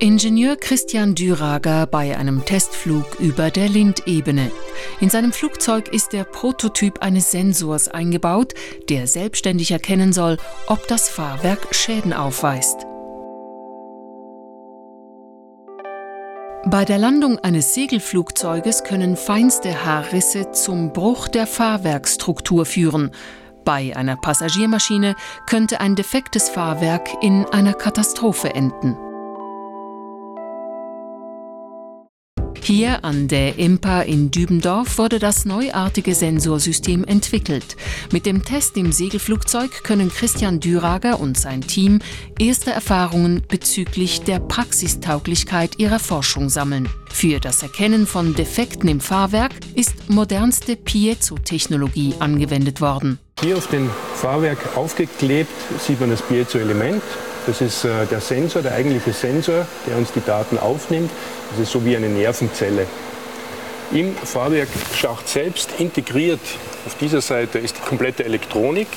[0.00, 4.50] Ingenieur Christian Dürager bei einem Testflug über der Lindebene.
[5.00, 8.54] In seinem Flugzeug ist der Prototyp eines Sensors eingebaut,
[8.88, 12.86] der selbstständig erkennen soll, ob das Fahrwerk Schäden aufweist.
[16.66, 23.12] Bei der Landung eines Segelflugzeuges können feinste Haarrisse zum Bruch der Fahrwerkstruktur führen.
[23.64, 25.14] Bei einer Passagiermaschine
[25.46, 28.96] könnte ein defektes Fahrwerk in einer Katastrophe enden.
[32.64, 37.76] Hier an der IMPA in Dübendorf wurde das neuartige Sensorsystem entwickelt.
[38.10, 41.98] Mit dem Test im Segelflugzeug können Christian Dürager und sein Team
[42.38, 46.88] erste Erfahrungen bezüglich der Praxistauglichkeit ihrer Forschung sammeln.
[47.12, 53.18] Für das Erkennen von Defekten im Fahrwerk ist modernste Piezo-Technologie angewendet worden.
[53.42, 55.52] Hier auf dem Fahrwerk aufgeklebt
[55.86, 57.02] sieht man das Piezo-Element.
[57.46, 61.10] Das ist äh, der Sensor, der eigentliche Sensor, der uns die Daten aufnimmt.
[61.50, 62.86] Das ist so wie eine Nervenzelle.
[63.92, 66.40] Im Fahrwerkschacht selbst integriert
[66.86, 68.88] auf dieser Seite ist die komplette Elektronik.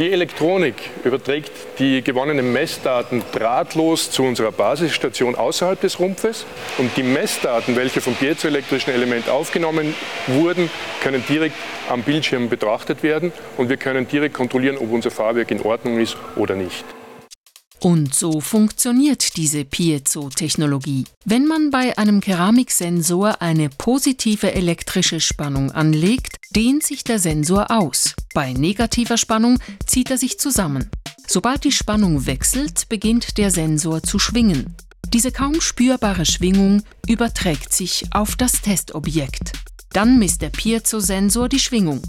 [0.00, 6.46] Die Elektronik überträgt die gewonnenen Messdaten drahtlos zu unserer Basisstation außerhalb des Rumpfes.
[6.78, 9.94] Und die Messdaten, welche vom piezoelektrischen Element aufgenommen
[10.26, 10.68] wurden,
[11.00, 11.56] können direkt
[11.88, 13.32] am Bildschirm betrachtet werden.
[13.56, 16.84] Und wir können direkt kontrollieren, ob unser Fahrwerk in Ordnung ist oder nicht.
[17.80, 21.04] Und so funktioniert diese Piezo-Technologie.
[21.24, 28.14] Wenn man bei einem Keramiksensor eine positive elektrische Spannung anlegt, dehnt sich der Sensor aus.
[28.34, 30.90] Bei negativer Spannung zieht er sich zusammen.
[31.28, 34.74] Sobald die Spannung wechselt, beginnt der Sensor zu schwingen.
[35.12, 39.52] Diese kaum spürbare Schwingung überträgt sich auf das Testobjekt.
[39.92, 42.02] Dann misst der Piezo-Sensor die Schwingung.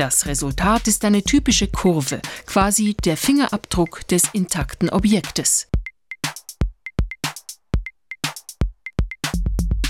[0.00, 5.68] Das Resultat ist eine typische Kurve, quasi der Fingerabdruck des intakten Objektes.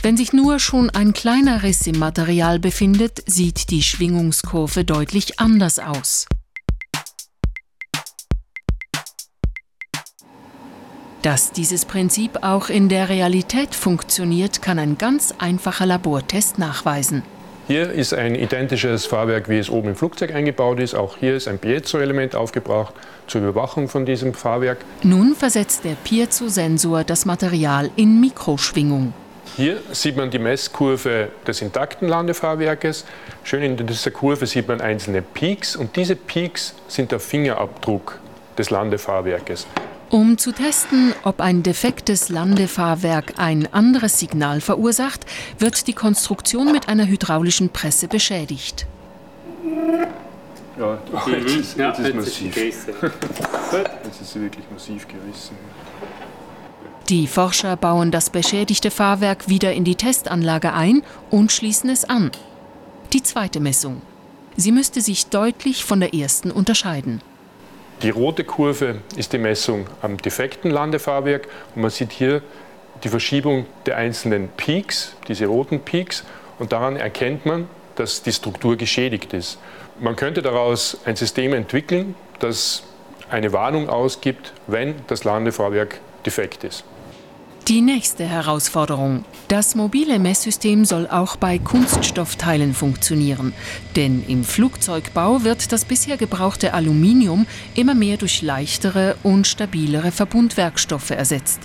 [0.02, 5.78] Wenn sich nur schon ein kleiner Riss im Material befindet, sieht die Schwingungskurve deutlich anders
[5.78, 6.26] aus.
[11.22, 17.22] Dass dieses Prinzip auch in der Realität funktioniert, kann ein ganz einfacher Labortest nachweisen.
[17.66, 20.94] Hier ist ein identisches Fahrwerk, wie es oben im Flugzeug eingebaut ist.
[20.94, 22.94] Auch hier ist ein Piezo-Element aufgebracht
[23.26, 24.78] zur Überwachung von diesem Fahrwerk.
[25.02, 29.12] Nun versetzt der Piezo-Sensor das Material in Mikroschwingung.
[29.56, 33.04] Hier sieht man die Messkurve des intakten Landefahrwerkes.
[33.44, 38.18] Schön in dieser Kurve sieht man einzelne Peaks und diese Peaks sind der Fingerabdruck
[38.56, 39.66] des Landefahrwerkes.
[40.10, 45.24] Um zu testen, ob ein defektes Landefahrwerk ein anderes Signal verursacht,
[45.60, 48.86] wird die Konstruktion mit einer hydraulischen Presse beschädigt.
[50.76, 52.56] Ja, oh, jetzt, ist, jetzt ist massiv.
[52.56, 55.54] Jetzt ist sie wirklich massiv gerissen.
[57.08, 62.32] Die Forscher bauen das beschädigte Fahrwerk wieder in die Testanlage ein und schließen es an.
[63.12, 64.02] Die zweite Messung.
[64.56, 67.20] Sie müsste sich deutlich von der ersten unterscheiden.
[68.02, 72.42] Die rote Kurve ist die Messung am defekten Landefahrwerk und man sieht hier
[73.04, 76.24] die Verschiebung der einzelnen Peaks, diese roten Peaks,
[76.58, 79.58] und daran erkennt man, dass die Struktur geschädigt ist.
[79.98, 82.84] Man könnte daraus ein System entwickeln, das
[83.28, 86.84] eine Warnung ausgibt, wenn das Landefahrwerk defekt ist.
[87.70, 89.24] Die nächste Herausforderung.
[89.46, 93.52] Das mobile Messsystem soll auch bei Kunststoffteilen funktionieren.
[93.94, 101.10] Denn im Flugzeugbau wird das bisher gebrauchte Aluminium immer mehr durch leichtere und stabilere Verbundwerkstoffe
[101.10, 101.60] ersetzt.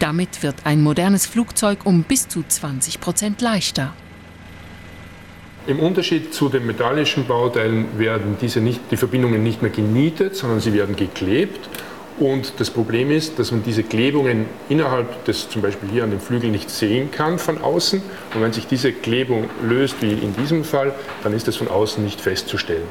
[0.00, 3.94] Damit wird ein modernes Flugzeug um bis zu 20 Prozent leichter.
[5.66, 10.60] Im Unterschied zu den metallischen Bauteilen werden diese nicht, die Verbindungen nicht mehr genietet, sondern
[10.60, 11.70] sie werden geklebt
[12.20, 16.20] und das Problem ist, dass man diese Klebungen innerhalb des, zum Beispiel hier an dem
[16.20, 18.02] Flügel, nicht sehen kann von außen.
[18.34, 22.04] Und wenn sich diese Klebung löst, wie in diesem Fall, dann ist das von außen
[22.04, 22.86] nicht festzustellen.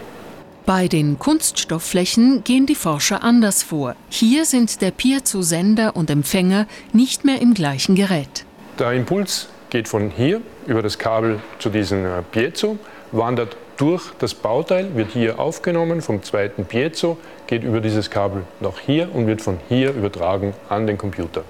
[0.65, 3.95] Bei den Kunststoffflächen gehen die Forscher anders vor.
[4.09, 8.45] Hier sind der Piezo-Sender und Empfänger nicht mehr im gleichen Gerät.
[8.77, 12.77] Der Impuls geht von hier über das Kabel zu diesem äh, Piezo,
[13.11, 18.79] wandert durch das Bauteil, wird hier aufgenommen vom zweiten Piezo, geht über dieses Kabel nach
[18.79, 21.43] hier und wird von hier übertragen an den Computer.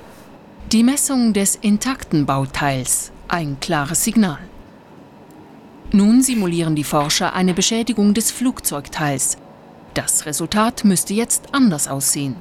[0.71, 4.39] Die Messung des intakten Bauteils, ein klares Signal.
[5.93, 9.37] Nun simulieren die Forscher eine Beschädigung des Flugzeugteils.
[9.93, 12.35] Das Resultat müsste jetzt anders aussehen.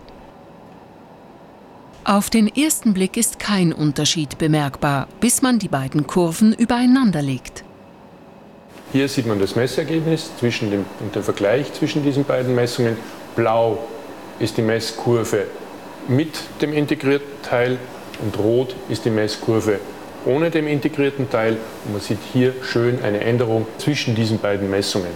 [2.02, 7.64] Auf den ersten Blick ist kein Unterschied bemerkbar, bis man die beiden Kurven übereinander legt.
[8.96, 12.96] Hier sieht man das Messergebnis zwischen dem, und den Vergleich zwischen diesen beiden Messungen.
[13.34, 13.86] Blau
[14.38, 15.44] ist die Messkurve
[16.08, 16.30] mit
[16.62, 17.76] dem integrierten Teil,
[18.22, 19.80] und rot ist die Messkurve
[20.24, 25.12] ohne dem integrierten Teil und man sieht hier schön eine Änderung zwischen diesen beiden Messungen.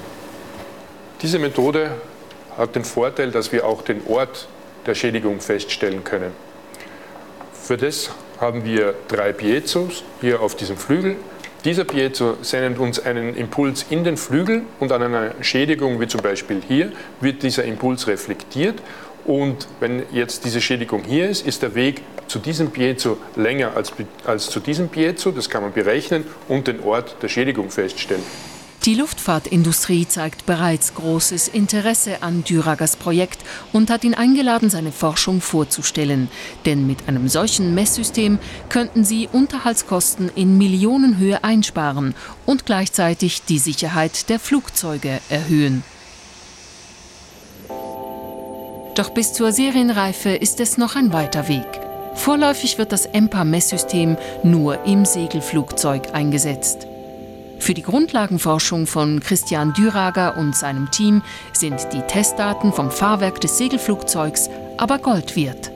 [1.23, 1.93] Diese Methode
[2.59, 4.47] hat den Vorteil, dass wir auch den Ort
[4.85, 6.33] der Schädigung feststellen können.
[7.55, 8.11] Für das
[8.43, 11.17] haben wir drei Piezos hier auf diesem Flügel.
[11.65, 16.23] Dieser Piezo sendet uns einen Impuls in den Flügel und an einer Schädigung, wie zum
[16.23, 16.91] Beispiel hier,
[17.21, 18.81] wird dieser Impuls reflektiert
[19.27, 23.93] und wenn jetzt diese Schädigung hier ist, ist der Weg zu diesem Piezo länger als,
[24.25, 25.33] als zu diesem Piezo.
[25.33, 28.25] Das kann man berechnen und den Ort der Schädigung feststellen.
[28.87, 33.41] Die Luftfahrtindustrie zeigt bereits großes Interesse an Düragers Projekt
[33.75, 36.31] und hat ihn eingeladen, seine Forschung vorzustellen.
[36.65, 38.39] Denn mit einem solchen Messsystem
[38.71, 42.15] könnten sie Unterhaltskosten in Millionenhöhe einsparen
[42.47, 45.85] und gleichzeitig die Sicherheit der Flugzeuge erhöhen.
[48.95, 51.67] Doch bis zur Serienreife ist es noch ein weiter Weg.
[52.15, 56.90] Vorläufig wird das EMPA-Messsystem nur im Segelflugzeug eingesetzt.
[57.61, 61.23] Für die Grundlagenforschung von Christian Dürager und seinem Team
[61.53, 64.49] sind die Testdaten vom Fahrwerk des Segelflugzeugs
[64.79, 65.71] aber Gold wert.